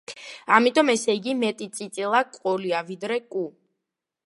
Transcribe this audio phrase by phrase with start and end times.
[0.59, 3.47] ამიტომ, ესე იგი, მეტი წიწილა გვყოლია ვიდრე კუ.